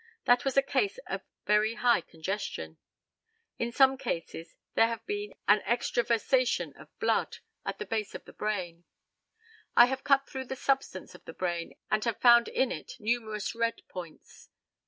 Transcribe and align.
That 0.25 0.43
was 0.43 0.57
a 0.57 0.63
case 0.63 0.97
of 1.05 1.21
very 1.45 1.75
high 1.75 2.01
congestion. 2.01 2.79
In 3.59 3.71
some 3.71 3.99
cases 3.99 4.55
there 4.73 4.87
has 4.87 5.01
been 5.05 5.35
an 5.47 5.59
extravasation 5.63 6.73
of 6.75 6.89
blood 6.97 7.37
at 7.67 7.77
the 7.77 7.85
base 7.85 8.15
of 8.15 8.25
the 8.25 8.33
brain. 8.33 8.83
I 9.75 9.85
have 9.85 10.03
cut 10.03 10.27
through 10.27 10.45
the 10.45 10.55
substance 10.55 11.13
of 11.13 11.25
the 11.25 11.33
brain, 11.35 11.75
and 11.91 12.03
have 12.05 12.19
found 12.19 12.47
in 12.47 12.71
it 12.71 12.93
numerous 12.99 13.53
red 13.53 13.83
points. 13.89 14.49